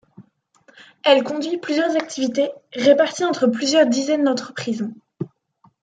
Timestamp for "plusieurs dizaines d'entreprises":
3.45-4.89